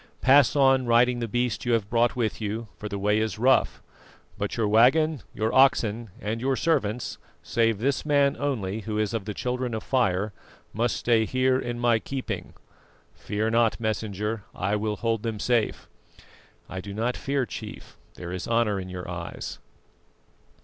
[0.21, 3.83] Pass on riding the beast you have brought with you, for the way is rough;
[4.35, 9.25] but your waggon, your oxen, and your servants, save this man only who is of
[9.25, 10.33] the Children of Fire,
[10.73, 12.53] must stay here in my keeping.
[13.13, 15.87] Fear not, Messenger, I will hold them safe."
[16.67, 19.59] "I do not fear, Chief, there is honour in your eyes."